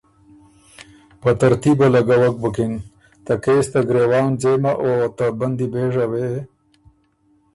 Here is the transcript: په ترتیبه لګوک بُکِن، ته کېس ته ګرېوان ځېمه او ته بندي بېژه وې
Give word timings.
په 1.21 1.29
ترتیبه 1.41 1.87
لګوک 1.95 2.35
بُکِن، 2.43 2.71
ته 3.25 3.33
کېس 3.43 3.65
ته 3.73 3.79
ګرېوان 3.89 4.27
ځېمه 4.41 4.73
او 4.83 4.89
ته 5.17 5.25
بندي 5.39 5.67
بېژه 5.73 6.05
وې 6.11 6.29